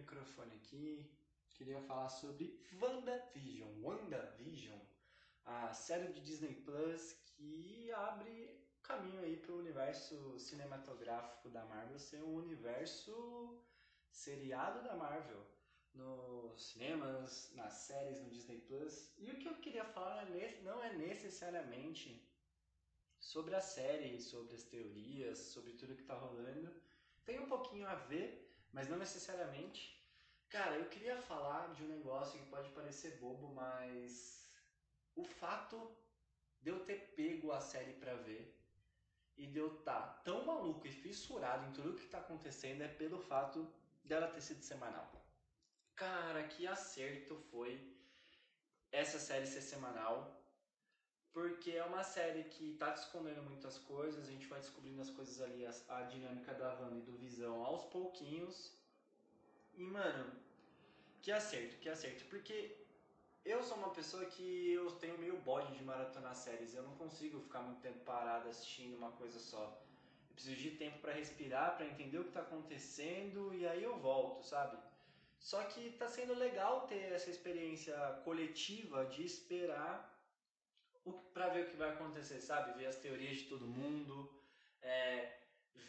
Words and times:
microfone 0.00 0.54
aqui. 0.56 1.10
Queria 1.50 1.80
falar 1.82 2.08
sobre 2.08 2.58
WandaVision. 2.80 3.68
WandaVision, 3.82 4.80
a 5.44 5.72
série 5.74 6.12
de 6.12 6.20
Disney 6.20 6.54
Plus 6.54 7.12
que 7.24 7.92
abre 7.92 8.58
caminho 8.82 9.20
aí 9.20 9.36
para 9.36 9.52
o 9.52 9.58
universo 9.58 10.38
cinematográfico 10.38 11.50
da 11.50 11.64
Marvel 11.66 11.98
ser 11.98 12.22
um 12.22 12.34
universo 12.34 13.62
seriado 14.10 14.82
da 14.82 14.96
Marvel 14.96 15.46
nos 15.94 16.70
cinemas, 16.70 17.52
nas 17.54 17.74
séries, 17.74 18.20
no 18.22 18.30
Disney 18.30 18.60
Plus. 18.60 19.12
E 19.18 19.30
o 19.30 19.38
que 19.38 19.48
eu 19.48 19.56
queria 19.56 19.84
falar 19.84 20.26
não 20.62 20.82
é 20.82 20.92
necessariamente 20.96 22.26
sobre 23.18 23.54
a 23.54 23.60
série, 23.60 24.20
sobre 24.20 24.54
as 24.54 24.64
teorias, 24.64 25.38
sobre 25.38 25.74
tudo 25.74 25.94
que 25.94 26.02
está 26.02 26.14
rolando. 26.14 26.74
Tem 27.24 27.38
um 27.38 27.48
pouquinho 27.48 27.86
a 27.86 27.94
ver, 27.94 28.49
mas 28.72 28.88
não 28.88 28.96
necessariamente. 28.96 29.98
Cara, 30.48 30.76
eu 30.76 30.88
queria 30.88 31.20
falar 31.22 31.72
de 31.74 31.84
um 31.84 31.88
negócio 31.88 32.38
que 32.38 32.50
pode 32.50 32.68
parecer 32.70 33.18
bobo, 33.18 33.54
mas 33.54 34.48
o 35.14 35.24
fato 35.24 35.96
de 36.60 36.70
eu 36.70 36.84
ter 36.84 37.14
pego 37.14 37.52
a 37.52 37.60
série 37.60 37.92
para 37.94 38.14
ver 38.14 38.56
e 39.36 39.46
de 39.46 39.58
eu 39.58 39.78
estar 39.78 40.00
tá 40.00 40.22
tão 40.24 40.44
maluco 40.44 40.86
e 40.86 40.92
fissurado 40.92 41.66
em 41.66 41.72
tudo 41.72 41.94
que 41.94 42.04
está 42.04 42.18
acontecendo 42.18 42.82
é 42.82 42.88
pelo 42.88 43.18
fato 43.18 43.66
dela 44.04 44.28
ter 44.28 44.40
sido 44.40 44.62
semanal. 44.62 45.10
Cara, 45.94 46.42
que 46.48 46.66
acerto 46.66 47.36
foi 47.50 47.96
essa 48.90 49.18
série 49.18 49.46
ser 49.46 49.62
semanal. 49.62 50.36
Porque 51.32 51.70
é 51.72 51.84
uma 51.84 52.02
série 52.02 52.44
que 52.44 52.74
tá 52.74 52.92
te 52.92 52.98
escondendo 52.98 53.42
muitas 53.42 53.78
coisas, 53.78 54.26
a 54.26 54.30
gente 54.30 54.46
vai 54.46 54.58
descobrindo 54.58 55.00
as 55.00 55.10
coisas 55.10 55.40
ali, 55.40 55.64
a, 55.64 55.72
a 55.88 56.02
dinâmica 56.02 56.52
da 56.54 56.74
Wanda 56.74 56.98
e 56.98 57.02
do 57.02 57.16
Visão 57.16 57.64
aos 57.64 57.84
pouquinhos. 57.84 58.76
E, 59.74 59.84
mano, 59.84 60.32
que 61.22 61.30
acerto, 61.30 61.76
que 61.76 61.88
acerto. 61.88 62.24
Porque 62.24 62.76
eu 63.44 63.62
sou 63.62 63.76
uma 63.78 63.90
pessoa 63.90 64.24
que 64.24 64.72
eu 64.72 64.90
tenho 64.96 65.16
meio 65.18 65.38
bode 65.38 65.72
de 65.76 65.84
maratonar 65.84 66.34
séries. 66.34 66.74
Eu 66.74 66.82
não 66.82 66.96
consigo 66.96 67.40
ficar 67.40 67.62
muito 67.62 67.80
tempo 67.80 68.00
parado 68.00 68.48
assistindo 68.48 68.96
uma 68.96 69.12
coisa 69.12 69.38
só. 69.38 69.64
Eu 70.28 70.34
preciso 70.34 70.56
de 70.56 70.72
tempo 70.72 70.98
para 70.98 71.12
respirar, 71.12 71.76
para 71.76 71.86
entender 71.86 72.18
o 72.18 72.24
que 72.24 72.32
tá 72.32 72.40
acontecendo 72.40 73.54
e 73.54 73.66
aí 73.66 73.82
eu 73.82 73.96
volto, 73.98 74.44
sabe? 74.44 74.76
Só 75.38 75.62
que 75.64 75.92
tá 75.92 76.06
sendo 76.06 76.34
legal 76.34 76.86
ter 76.86 77.12
essa 77.12 77.30
experiência 77.30 77.94
coletiva 78.24 79.06
de 79.06 79.24
esperar 79.24 80.19
para 81.32 81.48
ver 81.48 81.64
o 81.64 81.70
que 81.70 81.76
vai 81.76 81.90
acontecer, 81.90 82.40
sabe? 82.40 82.78
Ver 82.78 82.86
as 82.86 82.96
teorias 82.96 83.38
de 83.38 83.44
todo 83.44 83.66
mundo, 83.66 84.30
é, 84.82 85.38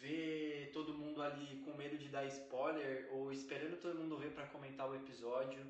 ver 0.00 0.70
todo 0.72 0.94
mundo 0.94 1.22
ali 1.22 1.60
com 1.64 1.74
medo 1.74 1.98
de 1.98 2.08
dar 2.08 2.24
spoiler 2.26 3.08
ou 3.12 3.32
esperando 3.32 3.80
todo 3.80 3.98
mundo 3.98 4.18
ver 4.18 4.32
para 4.32 4.46
comentar 4.46 4.88
o 4.88 4.94
episódio. 4.94 5.64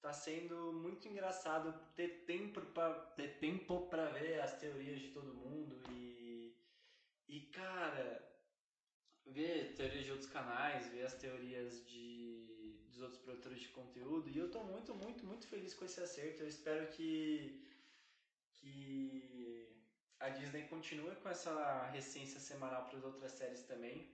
Tá 0.00 0.12
sendo 0.12 0.72
muito 0.72 1.06
engraçado 1.06 1.72
ter 1.94 2.24
tempo 2.24 2.60
para 2.60 2.92
ter 3.16 3.38
tempo 3.38 3.86
para 3.88 4.06
ver 4.06 4.40
as 4.40 4.58
teorias 4.58 5.00
de 5.00 5.08
todo 5.08 5.34
mundo 5.34 5.80
e 5.90 6.12
e 7.28 7.40
cara, 7.46 8.30
ver 9.24 9.74
teorias 9.74 10.04
de 10.04 10.10
outros 10.10 10.28
canais, 10.28 10.88
ver 10.88 11.06
as 11.06 11.14
teorias 11.14 11.86
de 11.86 12.22
dos 12.92 13.00
outros 13.00 13.22
produtores 13.22 13.60
de 13.60 13.68
conteúdo. 13.68 14.28
E 14.28 14.38
eu 14.38 14.46
estou 14.46 14.64
muito, 14.64 14.94
muito, 14.94 15.24
muito 15.24 15.46
feliz 15.46 15.74
com 15.74 15.84
esse 15.84 16.00
acerto. 16.00 16.42
Eu 16.42 16.48
espero 16.48 16.86
que, 16.88 17.60
que 18.62 19.68
a 20.20 20.28
Disney 20.28 20.62
continue 20.68 21.14
com 21.16 21.28
essa 21.28 21.86
recência 21.92 22.38
semanal 22.38 22.86
para 22.86 22.98
as 22.98 23.04
outras 23.04 23.32
séries 23.32 23.64
também. 23.64 24.08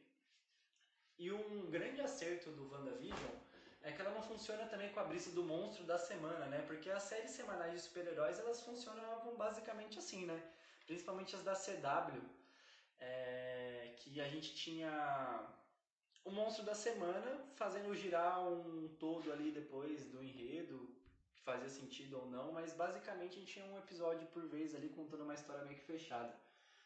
E 1.18 1.30
um 1.30 1.70
grande 1.70 2.00
acerto 2.00 2.50
do 2.50 2.70
WandaVision 2.70 3.34
é 3.82 3.92
que 3.92 4.00
ela 4.00 4.10
não 4.10 4.22
funciona 4.22 4.66
também 4.66 4.90
com 4.92 5.00
a 5.00 5.04
brisa 5.04 5.30
do 5.32 5.44
monstro 5.44 5.84
da 5.84 5.98
semana, 5.98 6.46
né? 6.46 6.62
Porque 6.66 6.90
as 6.90 7.02
séries 7.02 7.32
semanais 7.32 7.74
de 7.74 7.80
super-heróis, 7.80 8.38
elas 8.38 8.62
funcionavam 8.62 9.36
basicamente 9.36 9.98
assim, 9.98 10.24
né? 10.24 10.42
Principalmente 10.86 11.36
as 11.36 11.42
da 11.42 11.54
CW, 11.54 12.22
é, 12.98 13.94
que 13.98 14.20
a 14.20 14.28
gente 14.28 14.54
tinha 14.54 15.46
o 16.24 16.30
monstro 16.30 16.64
da 16.64 16.74
semana, 16.74 17.38
fazendo 17.54 17.94
girar 17.94 18.48
um 18.48 18.88
todo 18.98 19.30
ali 19.30 19.50
depois 19.50 20.06
do 20.06 20.22
enredo, 20.22 20.88
fazia 21.48 21.70
sentido 21.70 22.18
ou 22.20 22.26
não, 22.26 22.52
mas 22.52 22.74
basicamente 22.74 23.36
a 23.36 23.40
gente 23.40 23.52
tinha 23.54 23.64
um 23.64 23.78
episódio 23.78 24.26
por 24.34 24.46
vez 24.54 24.74
ali 24.74 24.90
contando 24.90 25.24
uma 25.24 25.38
história 25.40 25.64
meio 25.64 25.78
que 25.78 25.92
fechada. 25.94 26.32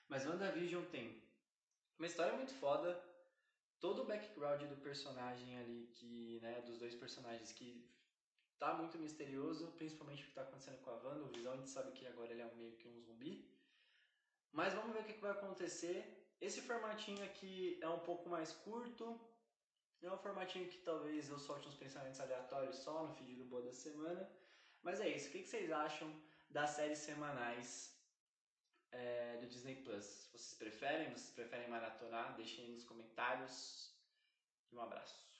Mas 0.08 0.24
WandaVision 0.24 0.84
tem 0.84 1.20
uma 1.98 2.06
história 2.06 2.34
muito 2.34 2.54
foda, 2.54 2.88
todo 3.80 4.02
o 4.02 4.04
background 4.04 4.62
do 4.62 4.76
personagem 4.76 5.58
ali, 5.58 5.90
que, 5.96 6.38
né, 6.40 6.60
dos 6.60 6.78
dois 6.78 6.94
personagens 6.94 7.50
que 7.50 7.68
tá 8.56 8.74
muito 8.74 8.96
misterioso, 8.98 9.72
principalmente 9.72 10.22
o 10.22 10.26
que 10.26 10.34
tá 10.34 10.42
acontecendo 10.42 10.80
com 10.82 10.90
a 10.90 10.98
Wanda, 11.02 11.24
o 11.24 11.32
Visão 11.34 11.54
a 11.54 11.56
gente 11.56 11.70
sabe 11.70 11.90
que 11.90 12.06
agora 12.06 12.30
ele 12.30 12.42
é 12.42 12.54
meio 12.54 12.76
que 12.76 12.86
um 12.86 13.00
zumbi. 13.00 13.34
Mas 14.52 14.74
vamos 14.74 14.92
ver 14.92 15.00
o 15.00 15.04
que, 15.04 15.20
vai 15.20 15.32
acontecer. 15.32 15.98
Esse 16.40 16.60
formatinho 16.60 17.24
aqui 17.24 17.78
é 17.80 17.88
um 17.88 17.98
pouco 18.00 18.28
mais 18.28 18.52
curto. 18.52 19.18
É 20.02 20.12
um 20.12 20.18
formatinho 20.18 20.68
que 20.68 20.78
talvez 20.78 21.28
eu 21.28 21.38
solte 21.38 21.66
uns 21.68 21.74
pensamentos 21.74 22.20
aleatórios 22.20 22.76
só 22.76 23.04
no 23.04 23.14
feed 23.14 23.34
do 23.34 23.44
Boa 23.44 23.62
da 23.62 23.72
Semana. 23.72 24.30
Mas 24.82 25.00
é 25.00 25.08
isso. 25.08 25.28
O 25.28 25.32
que 25.32 25.44
vocês 25.44 25.70
acham 25.70 26.12
das 26.50 26.70
séries 26.70 26.98
semanais 26.98 27.96
é, 28.90 29.38
do 29.38 29.46
Disney 29.46 29.76
Plus? 29.76 30.28
Vocês 30.32 30.54
preferem? 30.54 31.10
Vocês 31.10 31.30
preferem 31.30 31.68
maratonar? 31.68 32.34
Deixem 32.36 32.64
aí 32.64 32.72
nos 32.72 32.84
comentários. 32.84 33.94
E 34.70 34.76
um 34.76 34.82
abraço. 34.82 35.31